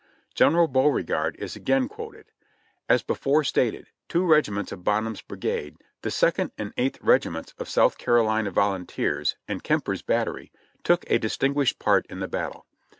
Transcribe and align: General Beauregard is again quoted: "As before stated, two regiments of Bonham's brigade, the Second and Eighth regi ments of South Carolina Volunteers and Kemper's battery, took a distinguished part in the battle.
General 0.33 0.67
Beauregard 0.67 1.35
is 1.37 1.55
again 1.55 1.87
quoted: 1.87 2.31
"As 2.89 3.03
before 3.03 3.43
stated, 3.43 3.85
two 4.09 4.25
regiments 4.25 4.71
of 4.71 4.83
Bonham's 4.83 5.21
brigade, 5.21 5.77
the 6.01 6.09
Second 6.09 6.49
and 6.57 6.73
Eighth 6.75 6.97
regi 7.03 7.29
ments 7.29 7.53
of 7.59 7.69
South 7.69 7.99
Carolina 7.99 8.49
Volunteers 8.49 9.35
and 9.47 9.61
Kemper's 9.63 10.01
battery, 10.01 10.51
took 10.83 11.03
a 11.07 11.19
distinguished 11.19 11.77
part 11.77 12.07
in 12.07 12.19
the 12.19 12.27
battle. 12.27 12.65